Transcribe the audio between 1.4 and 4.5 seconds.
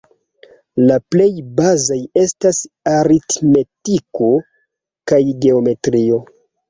bazaj estas aritmetiko